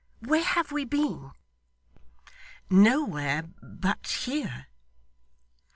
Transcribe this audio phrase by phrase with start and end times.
[0.21, 1.29] Where have we been?'
[2.71, 4.65] 'Nowhere but here.